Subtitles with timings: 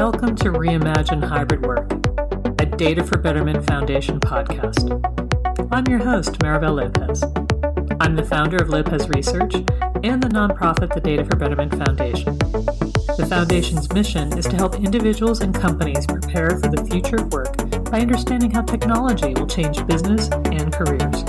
[0.00, 1.92] Welcome to Reimagine Hybrid Work,
[2.58, 4.88] a Data for Betterment Foundation podcast.
[5.70, 7.22] I'm your host, Maribel Lopez.
[8.00, 9.56] I'm the founder of Lopez Research
[10.02, 12.38] and the nonprofit the Data for Betterment Foundation.
[12.38, 17.54] The Foundation's mission is to help individuals and companies prepare for the future of work
[17.90, 21.24] by understanding how technology will change business and careers.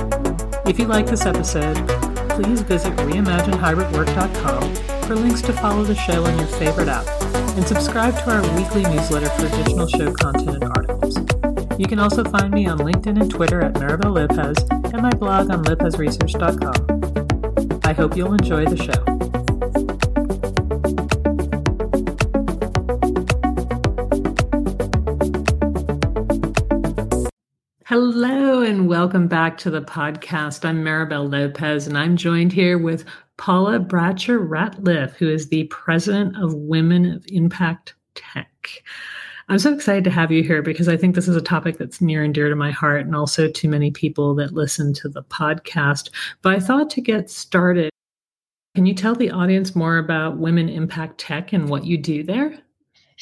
[0.66, 1.76] If you like this episode,
[2.30, 8.16] please visit reimaginehybridwork.com for links to follow the show on your favorite app and subscribe
[8.18, 11.18] to our weekly newsletter for additional show content and articles.
[11.80, 14.58] You can also find me on LinkedIn and Twitter at Maribel Lopez
[14.94, 17.80] and my blog on lopezresearch.com.
[17.84, 19.04] I hope you'll enjoy the show.
[27.86, 30.64] Hello and welcome back to the podcast.
[30.64, 33.04] I'm Maribel Lopez and I'm joined here with
[33.42, 38.84] Paula Bratcher Ratliff, who is the president of Women of Impact Tech.
[39.50, 42.02] I'm so excited to have you here because I think this is a topic that's
[42.02, 45.24] near and dear to my heart and also to many people that listen to the
[45.24, 46.12] podcast.
[46.44, 47.90] But I thought to get started,
[48.76, 52.60] can you tell the audience more about Women Impact Tech and what you do there?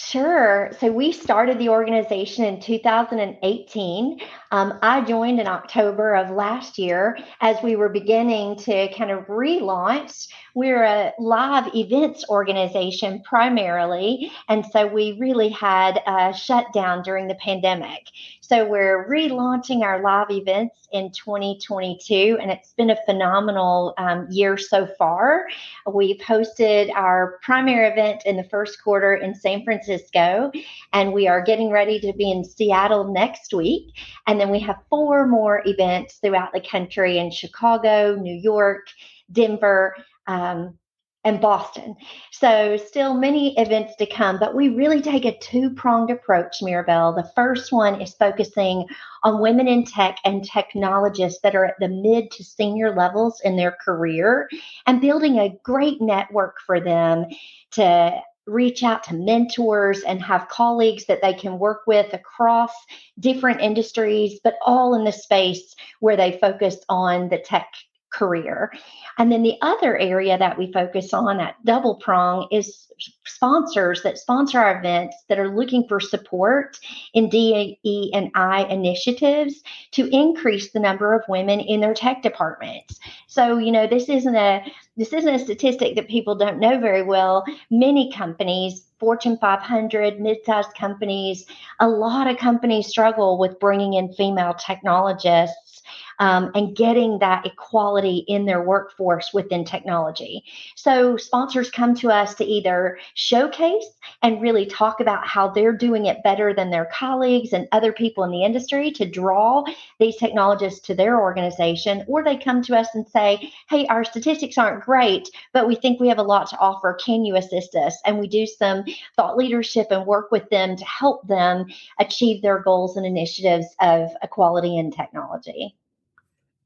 [0.02, 0.72] Sure.
[0.80, 4.20] So we started the organization in 2018.
[4.50, 9.26] Um, I joined in October of last year as we were beginning to kind of
[9.26, 10.30] relaunch.
[10.56, 17.36] We're a live events organization primarily, and so we really had a shutdown during the
[17.36, 18.08] pandemic.
[18.50, 24.58] So we're relaunching our live events in 2022, and it's been a phenomenal um, year
[24.58, 25.46] so far.
[25.86, 30.52] We've hosted our primary event in the first quarter in San Francisco,
[30.94, 33.96] and we are getting ready to be in Seattle next week.
[34.26, 38.88] And then we have four more events throughout the country in Chicago, New York,
[39.32, 39.96] Denver.
[40.26, 40.80] Um,
[41.26, 41.96] and Boston.
[42.32, 47.16] So, still many events to come, but we really take a two pronged approach, Maribel.
[47.16, 48.86] The first one is focusing
[49.24, 53.58] on women in tech and technologists that are at the mid to senior levels in
[53.58, 54.50] their career
[54.88, 57.26] and building a great network for them
[57.72, 62.72] to reach out to mentors and have colleagues that they can work with across
[63.20, 67.72] different industries, but all in the space where they focus on the tech
[68.12, 68.72] career.
[69.18, 72.88] And then the other area that we focus on, that double prong, is
[73.26, 76.78] sponsors that sponsor our events that are looking for support
[77.14, 83.00] in DE and I initiatives to increase the number of women in their tech departments.
[83.28, 84.66] So, you know, this isn't a
[84.98, 87.46] this isn't a statistic that people don't know very well.
[87.70, 91.46] Many companies Fortune 500, mid-sized companies,
[91.80, 95.82] a lot of companies struggle with bringing in female technologists
[96.20, 100.44] um, and getting that equality in their workforce within technology.
[100.76, 103.86] So sponsors come to us to either showcase
[104.22, 108.24] and really talk about how they're doing it better than their colleagues and other people
[108.24, 109.64] in the industry to draw
[110.00, 114.58] these technologists to their organization, or they come to us and say, hey, our statistics
[114.58, 116.98] aren't great, but we think we have a lot to offer.
[117.04, 118.00] Can you assist us?
[118.06, 118.84] And we do some
[119.16, 121.66] thought leadership and work with them to help them
[122.00, 125.76] achieve their goals and initiatives of equality in technology.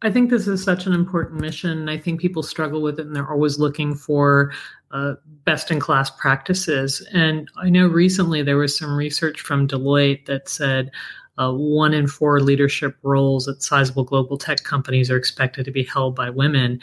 [0.03, 1.87] I think this is such an important mission.
[1.87, 4.51] I think people struggle with it and they're always looking for
[4.91, 5.13] uh,
[5.45, 7.05] best in class practices.
[7.13, 10.91] And I know recently there was some research from Deloitte that said
[11.37, 15.83] uh, one in four leadership roles at sizable global tech companies are expected to be
[15.83, 16.81] held by women.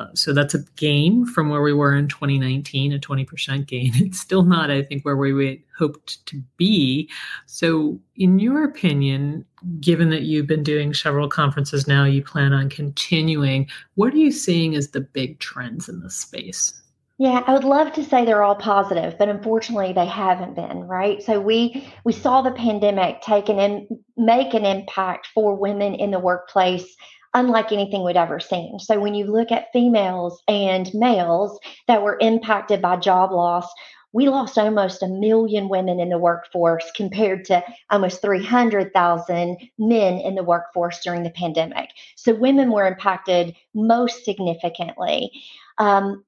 [0.00, 3.92] Uh, so that's a gain from where we were in 2019, a 20% gain.
[3.96, 7.10] It's still not, I think, where we hoped to be.
[7.44, 9.44] So, in your opinion,
[9.78, 14.32] given that you've been doing several conferences now, you plan on continuing, what are you
[14.32, 16.72] seeing as the big trends in this space?
[17.18, 21.22] Yeah, I would love to say they're all positive, but unfortunately they haven't been, right?
[21.22, 26.10] So we we saw the pandemic take an in, make an impact for women in
[26.10, 26.96] the workplace
[27.34, 28.78] unlike anything we'd ever seen.
[28.78, 33.66] So when you look at females and males that were impacted by job loss,
[34.12, 40.34] we lost almost a million women in the workforce compared to almost 300,000 men in
[40.34, 41.90] the workforce during the pandemic.
[42.16, 45.30] So women were impacted most significantly.
[45.78, 46.24] Um,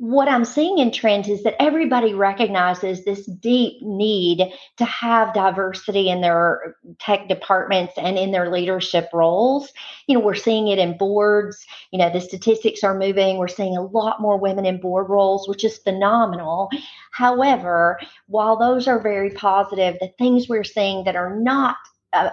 [0.00, 6.08] what I'm seeing in trends is that everybody recognizes this deep need to have diversity
[6.08, 9.70] in their tech departments and in their leadership roles.
[10.06, 11.66] You know, we're seeing it in boards.
[11.90, 13.36] You know, the statistics are moving.
[13.36, 16.70] We're seeing a lot more women in board roles, which is phenomenal.
[17.10, 21.76] However, while those are very positive, the things we're seeing that are not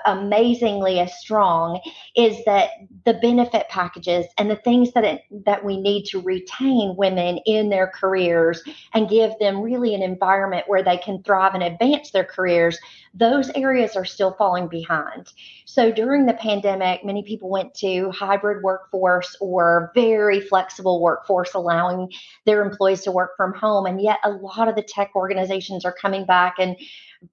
[0.05, 1.79] amazingly as strong
[2.15, 2.71] is that
[3.05, 7.69] the benefit packages and the things that it, that we need to retain women in
[7.69, 8.63] their careers
[8.93, 12.79] and give them really an environment where they can thrive and advance their careers
[13.17, 15.33] those areas are still falling behind.
[15.65, 22.11] So during the pandemic many people went to hybrid workforce or very flexible workforce allowing
[22.45, 23.85] their employees to work from home.
[23.85, 26.77] And yet a lot of the tech organizations are coming back and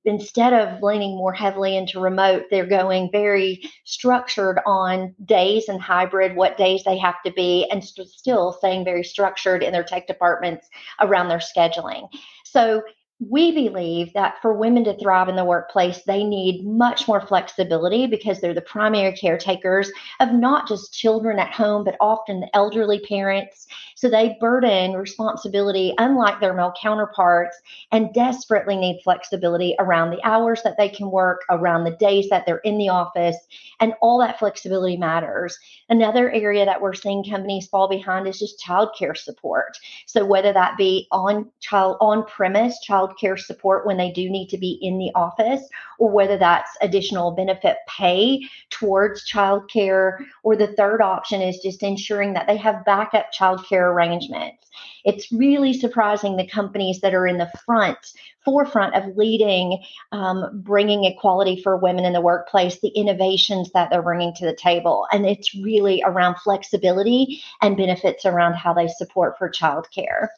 [0.05, 6.37] instead of leaning more heavily into remote, they're going very structured on days and hybrid,
[6.37, 10.07] what days they have to be, and st- still staying very structured in their tech
[10.07, 10.69] departments
[11.01, 12.09] around their scheduling.
[12.45, 12.83] So
[13.21, 18.07] we believe that for women to thrive in the workplace, they need much more flexibility
[18.07, 19.91] because they're the primary caretakers
[20.21, 23.67] of not just children at home, but often the elderly parents.
[23.95, 27.57] So they burden responsibility, unlike their male counterparts,
[27.93, 32.45] and desperately need flexibility around the hours that they can work, around the days that
[32.47, 33.37] they're in the office,
[33.81, 35.59] and all that flexibility matters.
[35.89, 39.79] Another area that we're seeing companies fall behind is just childcare support.
[40.07, 44.59] So whether that be on child on premise childcare support when they do need to
[44.59, 45.63] be in the office,
[45.99, 50.19] or whether that's additional benefit pay towards childcare.
[50.43, 54.67] Or the third option is just ensuring that they have backup childcare arrangements.
[55.05, 57.99] It's really surprising the companies that are in the front
[58.45, 59.83] forefront of leading,
[60.13, 64.57] um, bringing equality for women in the workplace, the innovations that they're bringing to the
[64.57, 65.07] table.
[65.13, 70.29] And it's really around flexibility and benefits around how they support for childcare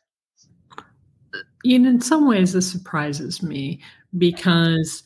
[1.66, 3.80] you in some ways, this surprises me
[4.16, 5.02] because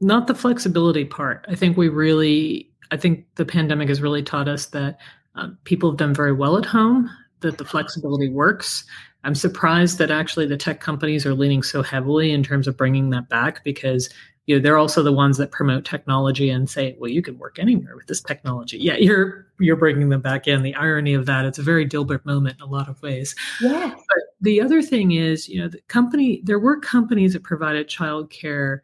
[0.00, 1.44] not the flexibility part.
[1.48, 4.98] I think we really, I think the pandemic has really taught us that
[5.34, 7.10] um, people have done very well at home,
[7.40, 8.84] that the flexibility works.
[9.22, 13.10] I'm surprised that actually the tech companies are leaning so heavily in terms of bringing
[13.10, 14.10] that back because
[14.46, 17.58] you know they're also the ones that promote technology and say well you can work
[17.58, 18.76] anywhere with this technology.
[18.76, 20.62] Yeah you're you're bringing them back in.
[20.62, 23.34] The irony of that it's a very dilbert moment in a lot of ways.
[23.62, 27.88] Yeah but the other thing is you know the company there were companies that provided
[27.88, 28.80] childcare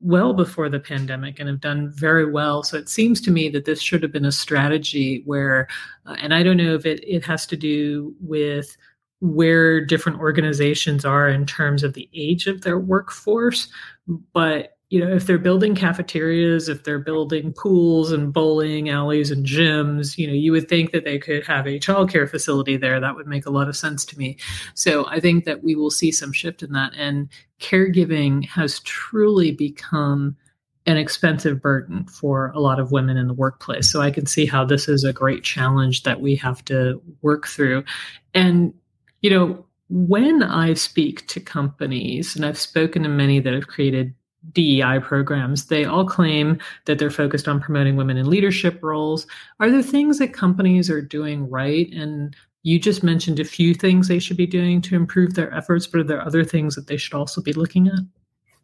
[0.00, 2.62] well before the pandemic and have done very well.
[2.62, 5.68] So it seems to me that this should have been a strategy where
[6.06, 8.76] uh, and i don't know if it, it has to do with
[9.20, 13.68] where different organizations are in terms of the age of their workforce
[14.32, 19.44] but you know, if they're building cafeterias, if they're building pools and bowling alleys and
[19.44, 23.00] gyms, you know, you would think that they could have a childcare facility there.
[23.00, 24.38] That would make a lot of sense to me.
[24.74, 26.92] So I think that we will see some shift in that.
[26.96, 27.28] And
[27.60, 30.36] caregiving has truly become
[30.86, 33.90] an expensive burden for a lot of women in the workplace.
[33.90, 37.48] So I can see how this is a great challenge that we have to work
[37.48, 37.82] through.
[38.34, 38.72] And,
[39.20, 44.14] you know, when I speak to companies, and I've spoken to many that have created
[44.52, 49.26] DEI programs, they all claim that they're focused on promoting women in leadership roles.
[49.60, 51.92] Are there things that companies are doing right?
[51.92, 55.86] And you just mentioned a few things they should be doing to improve their efforts,
[55.86, 58.00] but are there other things that they should also be looking at?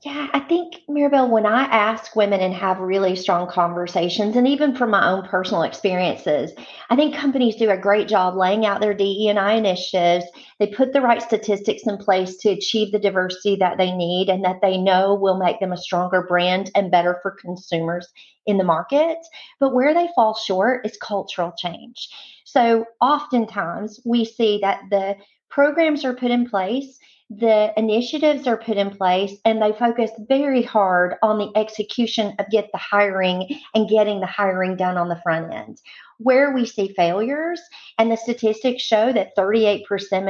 [0.04, 4.74] Yeah, I think, Maribel, when I ask women and have really strong conversations, and even
[4.74, 6.50] from my own personal experiences,
[6.90, 10.24] I think companies do a great job laying out their DE&I initiatives.
[10.58, 14.44] They put the right statistics in place to achieve the diversity that they need and
[14.44, 18.08] that they know will make them a stronger brand and better for consumers
[18.44, 19.18] in the market.
[19.60, 22.08] But where they fall short is cultural change.
[22.44, 25.14] So oftentimes we see that the
[25.48, 26.98] programs are put in place
[27.38, 32.50] the initiatives are put in place and they focus very hard on the execution of
[32.50, 35.78] get the hiring and getting the hiring done on the front end
[36.22, 37.60] where we see failures
[37.98, 39.82] and the statistics show that 38%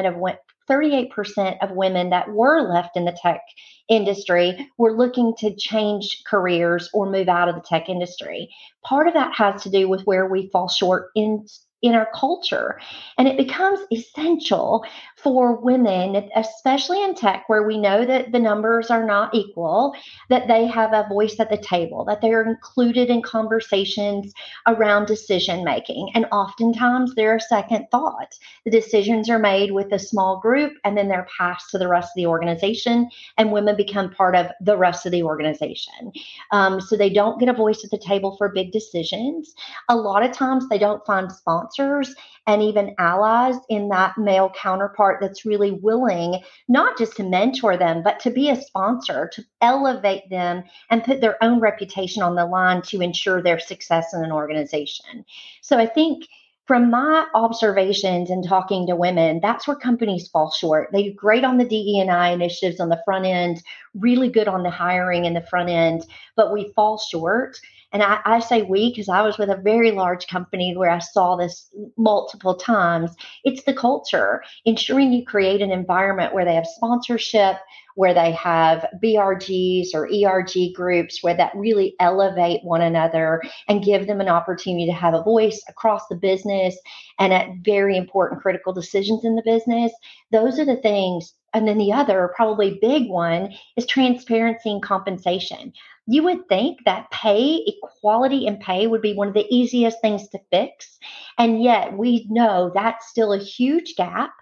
[0.08, 0.36] of
[0.70, 3.40] 38% of women that were left in the tech
[3.88, 8.48] industry were looking to change careers or move out of the tech industry.
[8.84, 11.46] Part of that has to do with where we fall short in
[11.82, 12.80] in our culture.
[13.18, 14.84] And it becomes essential
[15.16, 19.94] for women, especially in tech, where we know that the numbers are not equal,
[20.28, 24.32] that they have a voice at the table, that they're included in conversations
[24.68, 26.10] around decision making.
[26.14, 28.32] And oftentimes they're a second thought.
[28.64, 32.12] The decisions are made with a small group and then they're passed to the rest
[32.12, 36.12] of the organization, and women become part of the rest of the organization.
[36.52, 39.54] Um, so they don't get a voice at the table for big decisions.
[39.88, 45.18] A lot of times they don't find sponsors and even allies in that male counterpart
[45.20, 50.28] that's really willing not just to mentor them, but to be a sponsor, to elevate
[50.30, 54.32] them and put their own reputation on the line to ensure their success in an
[54.32, 55.24] organization.
[55.60, 56.24] So I think
[56.66, 60.90] from my observations and talking to women, that's where companies fall short.
[60.92, 63.62] They do great on the DE&I initiatives on the front end,
[63.94, 67.58] really good on the hiring in the front end, but we fall short.
[67.92, 70.98] And I, I say we because I was with a very large company where I
[70.98, 73.10] saw this multiple times.
[73.44, 77.56] It's the culture, ensuring you create an environment where they have sponsorship,
[77.94, 84.06] where they have BRGs or ERG groups where that really elevate one another and give
[84.06, 86.78] them an opportunity to have a voice across the business
[87.18, 89.92] and at very important critical decisions in the business.
[90.30, 91.34] Those are the things.
[91.54, 95.72] And then the other, probably big one, is transparency and compensation.
[96.06, 100.28] You would think that pay, equality and pay would be one of the easiest things
[100.28, 100.98] to fix.
[101.38, 104.32] And yet we know that's still a huge gap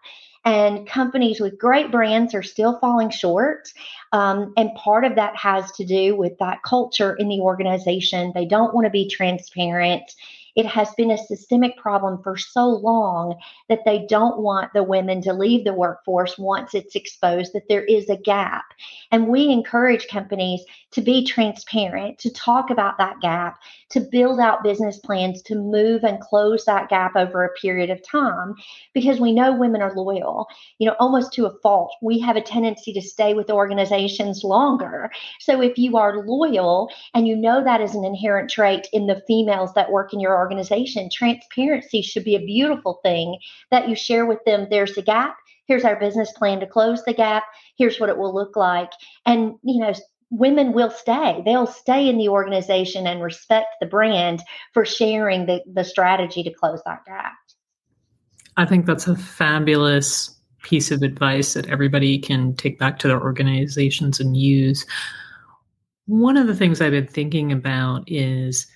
[0.45, 3.69] and companies with great brands are still falling short.
[4.13, 8.33] Um, and part of that has to do with that culture in the organization.
[8.35, 10.15] They don't want to be transparent.
[10.57, 13.37] It has been a systemic problem for so long
[13.69, 17.85] that they don't want the women to leave the workforce once it's exposed that there
[17.85, 18.65] is a gap.
[19.13, 23.59] And we encourage companies to be transparent, to talk about that gap,
[23.91, 28.03] to build out business plans to move and close that gap over a period of
[28.03, 28.55] time
[28.93, 30.47] because we know women are loyal,
[30.79, 31.93] you know, almost to a fault.
[32.03, 35.11] We have a tendency to stay with organizations longer.
[35.39, 39.23] So if you are loyal and you know that is an inherent trait in the
[39.27, 43.39] females that work in your organization, transparency should be a beautiful thing
[43.71, 44.67] that you share with them.
[44.71, 45.37] There's a gap.
[45.67, 47.45] Here's our business plan to close the gap.
[47.77, 48.91] Here's what it will look like.
[49.25, 49.93] And, you know,
[50.31, 51.43] women will stay.
[51.45, 54.43] They'll stay in the organization and respect the brand
[54.73, 57.35] for sharing the, the strategy to close that gap.
[58.57, 63.21] I think that's a fabulous piece of advice that everybody can take back to their
[63.21, 64.87] organizations and use.
[66.07, 68.67] One of the things I've been thinking about is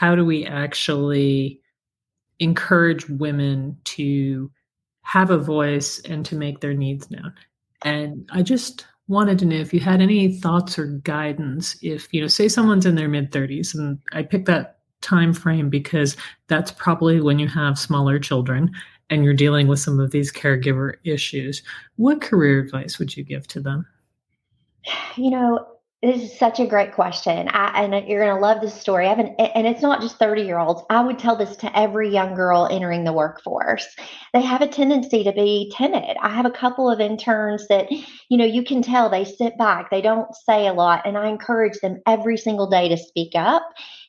[0.00, 1.60] how do we actually
[2.38, 4.50] encourage women to
[5.02, 7.34] have a voice and to make their needs known?
[7.84, 12.20] And I just wanted to know if you had any thoughts or guidance if you
[12.20, 16.16] know say someone's in their mid 30s and i picked that time frame because
[16.46, 18.70] that's probably when you have smaller children
[19.08, 21.60] and you're dealing with some of these caregiver issues
[21.96, 23.84] what career advice would you give to them
[25.16, 25.66] you know
[26.02, 27.48] this is such a great question.
[27.48, 29.06] I, and you're going to love this story.
[29.06, 30.82] I have an, and it's not just 30 year olds.
[30.88, 33.86] I would tell this to every young girl entering the workforce.
[34.32, 36.16] They have a tendency to be timid.
[36.22, 39.90] I have a couple of interns that, you know, you can tell they sit back,
[39.90, 41.02] they don't say a lot.
[41.04, 43.62] And I encourage them every single day to speak up.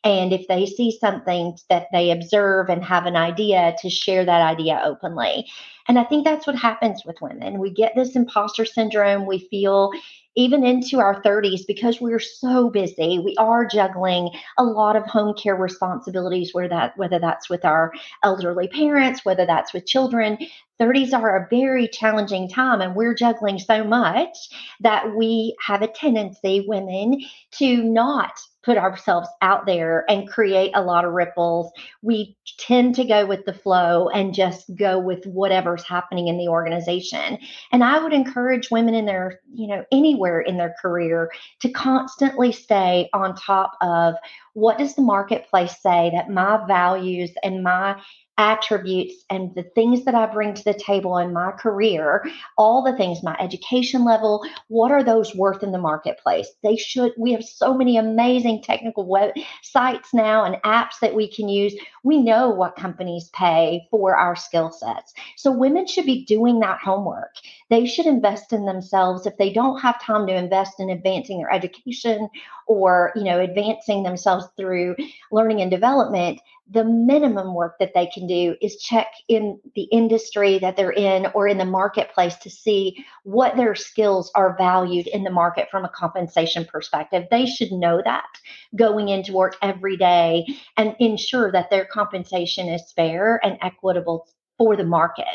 [0.03, 4.41] And if they see something that they observe and have an idea, to share that
[4.41, 5.47] idea openly.
[5.87, 7.59] And I think that's what happens with women.
[7.59, 9.25] We get this imposter syndrome.
[9.27, 9.91] We feel
[10.35, 15.33] even into our 30s because we're so busy we are juggling a lot of home
[15.33, 17.91] care responsibilities where that whether that's with our
[18.23, 20.37] elderly parents whether that's with children
[20.79, 24.37] 30s are a very challenging time and we're juggling so much
[24.79, 27.19] that we have a tendency women
[27.51, 31.71] to not put ourselves out there and create a lot of ripples.
[32.01, 36.47] We tend to go with the flow and just go with whatever's happening in the
[36.47, 37.37] organization.
[37.71, 42.51] And I would encourage women in their, you know, anywhere in their career to constantly
[42.51, 44.15] stay on top of
[44.53, 48.01] what does the marketplace say that my values and my
[48.41, 52.25] attributes and the things that I bring to the table in my career,
[52.57, 56.49] all the things, my education level, what are those worth in the marketplace?
[56.63, 61.49] They should, we have so many amazing technical websites now and apps that we can
[61.49, 61.75] use.
[62.03, 65.13] We know what companies pay for our skill sets.
[65.35, 67.35] So women should be doing that homework.
[67.69, 71.51] They should invest in themselves if they don't have time to invest in advancing their
[71.51, 72.27] education
[72.65, 74.95] or, you know, advancing themselves through
[75.31, 76.39] learning and development
[76.71, 81.27] the minimum work that they can do is check in the industry that they're in
[81.33, 85.83] or in the marketplace to see what their skills are valued in the market from
[85.83, 87.25] a compensation perspective.
[87.29, 88.29] They should know that
[88.75, 90.45] going into work every day
[90.77, 94.27] and ensure that their compensation is fair and equitable
[94.61, 95.25] for the market.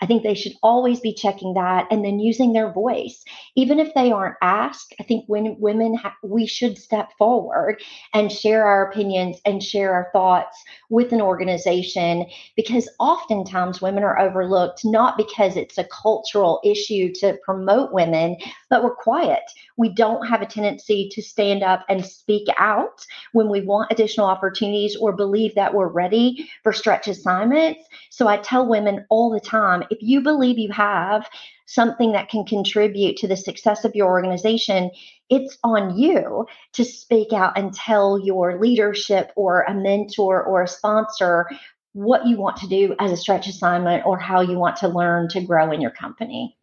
[0.00, 3.22] I think they should always be checking that and then using their voice.
[3.54, 7.82] Even if they aren't asked, I think when women, ha- we should step forward
[8.14, 10.56] and share our opinions and share our thoughts
[10.88, 12.24] with an organization
[12.56, 18.38] because oftentimes women are overlooked, not because it's a cultural issue to promote women,
[18.70, 19.42] but we're quiet.
[19.76, 24.26] We don't have a tendency to stand up and speak out when we want additional
[24.26, 27.86] opportunities or believe that we're ready for stretch assignments.
[28.10, 31.28] So I tell women all the time if you believe you have
[31.66, 34.90] something that can contribute to the success of your organization,
[35.30, 40.68] it's on you to speak out and tell your leadership or a mentor or a
[40.68, 41.46] sponsor
[41.94, 45.28] what you want to do as a stretch assignment or how you want to learn
[45.28, 46.56] to grow in your company.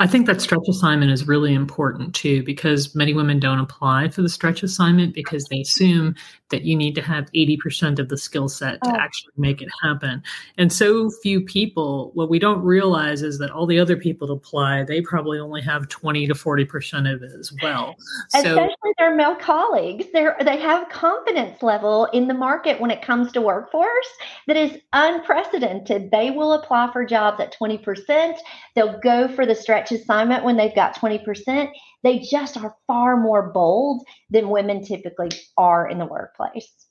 [0.00, 4.22] I think that stretch assignment is really important too, because many women don't apply for
[4.22, 6.16] the stretch assignment because they assume
[6.50, 8.96] that you need to have 80% of the skill set to oh.
[8.96, 10.22] actually make it happen.
[10.58, 14.34] And so few people, what we don't realize is that all the other people to
[14.34, 17.94] apply, they probably only have 20 to 40% of it as well.
[18.34, 20.06] Especially so, their male colleagues.
[20.12, 24.08] They're, they have confidence level in the market when it comes to workforce
[24.46, 26.10] that is unprecedented.
[26.10, 28.36] They will apply for jobs at 20%.
[28.74, 31.70] They'll go for the stretch assignment when they've got 20%.
[32.02, 36.84] They just are far more bold than women typically are in the workplace.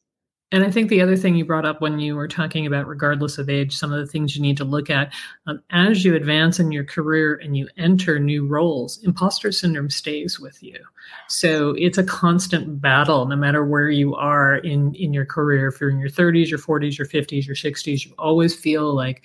[0.53, 3.39] And I think the other thing you brought up when you were talking about, regardless
[3.39, 5.11] of age, some of the things you need to look at
[5.47, 10.39] um, as you advance in your career and you enter new roles, imposter syndrome stays
[10.39, 10.77] with you.
[11.27, 15.69] So it's a constant battle, no matter where you are in in your career.
[15.69, 19.23] If you're in your 30s, your 40s, your 50s, your 60s, you always feel like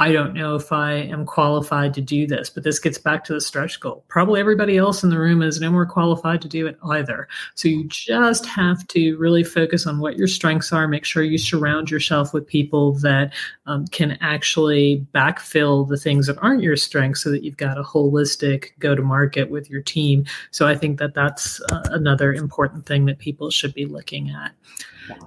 [0.00, 3.32] I don't know if I am qualified to do this, but this gets back to
[3.32, 4.04] the stretch goal.
[4.08, 7.28] Probably everybody else in the room is no more qualified to do it either.
[7.54, 10.88] So you just have to really focus on what your strengths are.
[10.88, 13.34] Make sure you surround yourself with people that
[13.66, 17.84] um, can actually backfill the things that aren't your strengths so that you've got a
[17.84, 20.24] holistic go to market with your team.
[20.50, 24.50] So I think that that's uh, another important thing that people should be looking at.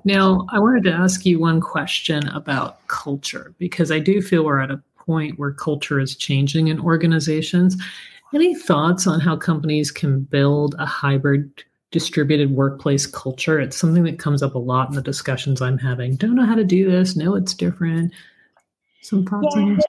[0.06, 4.60] Now, I wanted to ask you one question about culture because I do feel we're
[4.60, 7.78] at a point where culture is changing in organizations.
[8.34, 13.60] Any thoughts on how companies can build a hybrid distributed workplace culture?
[13.60, 16.16] It's something that comes up a lot in the discussions I'm having.
[16.16, 17.16] Don't know how to do this.
[17.16, 18.14] No, it's different.
[19.02, 19.62] Some thoughts yeah.
[19.62, 19.80] on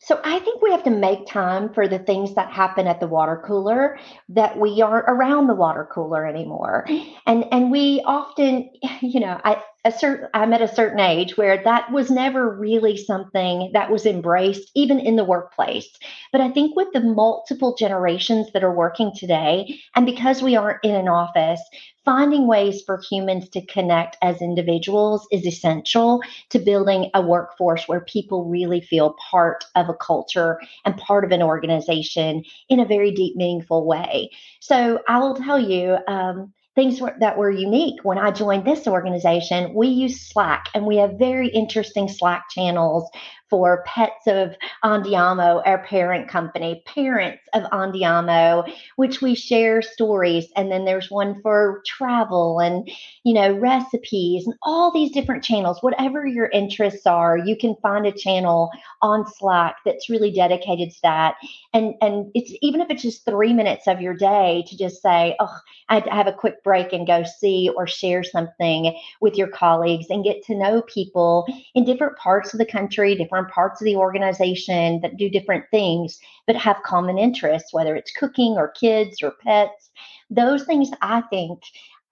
[0.00, 3.08] So I think we have to make time for the things that happen at the
[3.08, 6.86] water cooler that we aren't around the water cooler anymore.
[6.88, 7.14] Mm.
[7.26, 11.62] And and we often, you know, I a certain I'm at a certain age where
[11.64, 15.88] that was never really something that was embraced even in the workplace.
[16.30, 20.84] But I think with the multiple generations that are working today and because we aren't
[20.84, 21.60] in an office,
[22.04, 28.00] finding ways for humans to connect as individuals is essential to building a workforce where
[28.00, 33.10] people really feel part of a culture and part of an organization in a very
[33.10, 34.30] deep, meaningful way.
[34.60, 39.74] So I will tell you, um, things that were unique when I joined this organization.
[39.74, 43.10] We use Slack and we have very interesting Slack channels
[43.50, 50.46] for Pets of Andiamo, our parent company, Parents of Andiamo, which we share stories.
[50.56, 52.88] And then there's one for travel and,
[53.24, 55.82] you know, recipes and all these different channels.
[55.82, 58.70] Whatever your interests are, you can find a channel
[59.02, 61.36] on Slack that's really dedicated to that.
[61.72, 65.36] And and it's even if it's just three minutes of your day to just say,
[65.40, 65.56] oh,
[65.88, 70.24] I have a quick break and go see or share something with your colleagues and
[70.24, 75.00] get to know people in different parts of the country, different parts of the organization
[75.00, 79.90] that do different things, but have common interests, whether it's cooking or kids or pets.
[80.30, 81.60] Those things I think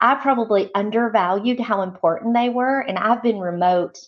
[0.00, 2.80] I probably undervalued how important they were.
[2.80, 3.98] And I've been remote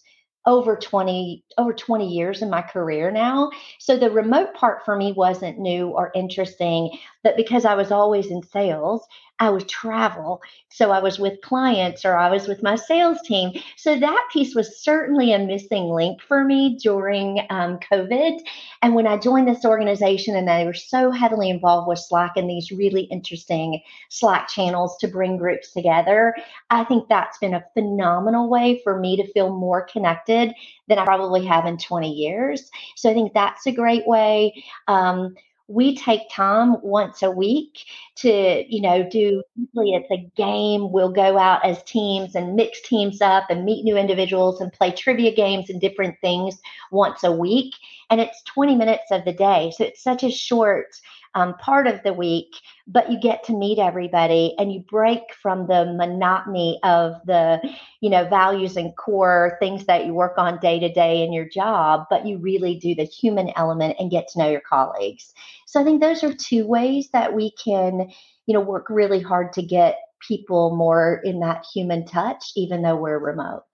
[0.46, 5.12] over 20 over 20 years in my career now so the remote part for me
[5.12, 9.06] wasn't new or interesting but because i was always in sales
[9.40, 10.42] I would travel.
[10.68, 13.52] So I was with clients or I was with my sales team.
[13.76, 18.40] So that piece was certainly a missing link for me during um, COVID.
[18.82, 22.50] And when I joined this organization and they were so heavily involved with Slack and
[22.50, 26.34] these really interesting Slack channels to bring groups together,
[26.70, 30.52] I think that's been a phenomenal way for me to feel more connected
[30.88, 32.70] than I probably have in 20 years.
[32.96, 34.64] So I think that's a great way.
[34.88, 35.34] Um,
[35.68, 37.84] we take time once a week
[38.16, 40.90] to you know do usually it's a game.
[40.90, 44.90] We'll go out as teams and mix teams up and meet new individuals and play
[44.90, 46.58] trivia games and different things
[46.90, 47.74] once a week.
[48.10, 49.70] And it's 20 minutes of the day.
[49.76, 50.86] So it's such a short
[51.34, 55.66] um, part of the week, but you get to meet everybody and you break from
[55.66, 57.60] the monotony of the,
[58.00, 61.48] you know, values and core things that you work on day to day in your
[61.48, 65.32] job, but you really do the human element and get to know your colleagues.
[65.66, 68.10] So I think those are two ways that we can,
[68.46, 72.96] you know, work really hard to get people more in that human touch, even though
[72.96, 73.64] we're remote.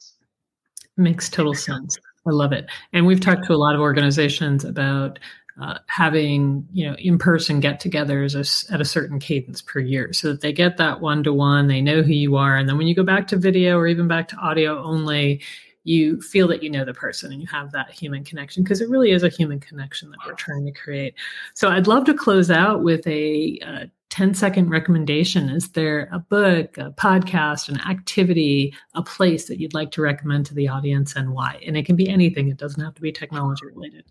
[0.96, 1.98] Makes total sense.
[2.26, 2.66] I love it.
[2.92, 5.18] And we've talked to a lot of organizations about
[5.60, 10.52] uh, having you know in-person get-togethers at a certain cadence per year so that they
[10.52, 13.36] get that one-to-one they know who you are and then when you go back to
[13.36, 15.40] video or even back to audio only
[15.84, 18.88] you feel that you know the person and you have that human connection because it
[18.88, 21.14] really is a human connection that we're trying to create
[21.54, 25.48] so i'd love to close out with a uh, 10 second recommendation.
[25.48, 30.46] Is there a book, a podcast, an activity, a place that you'd like to recommend
[30.46, 31.60] to the audience and why?
[31.66, 34.04] And it can be anything, it doesn't have to be technology related.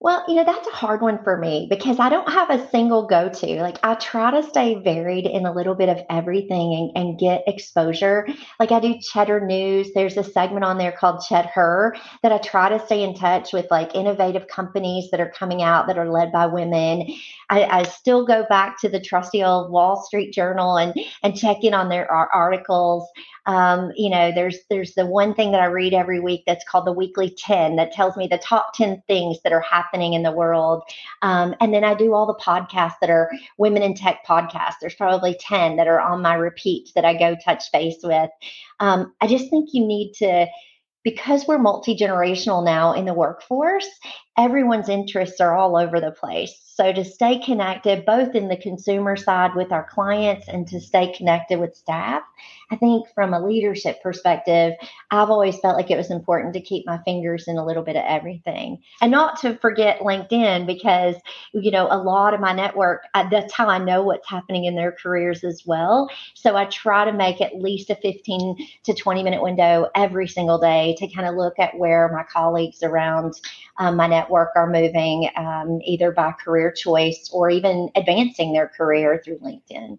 [0.00, 3.08] Well, you know, that's a hard one for me because I don't have a single
[3.08, 3.60] go to.
[3.60, 7.42] Like, I try to stay varied in a little bit of everything and, and get
[7.48, 8.28] exposure.
[8.60, 9.90] Like, I do Cheddar News.
[9.94, 13.52] There's a segment on there called Ched Her that I try to stay in touch
[13.52, 17.12] with, like, innovative companies that are coming out that are led by women.
[17.50, 21.64] I, I still go back to the trusty old Wall Street Journal and, and check
[21.64, 23.08] in on their articles.
[23.46, 26.86] Um, you know, there's there's the one thing that I read every week that's called
[26.86, 30.32] the Weekly Ten that tells me the top ten things that are happening in the
[30.32, 30.82] world,
[31.22, 34.76] um, and then I do all the podcasts that are women in tech podcasts.
[34.80, 38.30] There's probably ten that are on my repeat that I go touch base with.
[38.80, 40.46] Um, I just think you need to
[41.04, 43.88] because we're multi generational now in the workforce,
[44.38, 46.68] everyone's interests are all over the place.
[46.78, 51.12] So to stay connected, both in the consumer side with our clients and to stay
[51.12, 52.22] connected with staff,
[52.70, 54.74] I think from a leadership perspective,
[55.10, 57.96] I've always felt like it was important to keep my fingers in a little bit
[57.96, 61.16] of everything and not to forget LinkedIn because,
[61.52, 64.92] you know, a lot of my network, that's how I know what's happening in their
[64.92, 66.08] careers as well.
[66.34, 70.58] So I try to make at least a 15 to 20 minute window every single
[70.58, 73.34] day to kind of look at where my colleagues around
[73.78, 79.20] um, my network are moving um, either by career choice or even advancing their career
[79.24, 79.98] through LinkedIn.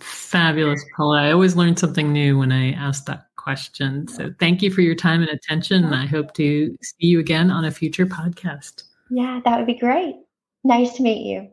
[0.00, 1.22] Fabulous, Paula.
[1.22, 4.08] I always learn something new when I ask that question.
[4.08, 5.84] So thank you for your time and attention.
[5.84, 8.82] And I hope to see you again on a future podcast.
[9.08, 10.16] Yeah, that would be great.
[10.64, 11.48] Nice to meet you.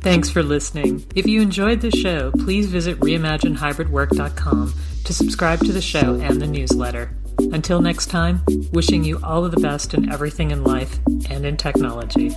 [0.00, 1.06] Thanks for listening.
[1.14, 4.74] If you enjoyed the show, please visit reimaginehybridwork.com
[5.04, 7.16] to subscribe to the show and the newsletter.
[7.38, 8.42] Until next time,
[8.72, 10.98] wishing you all of the best in everything in life
[11.30, 12.30] and in technology.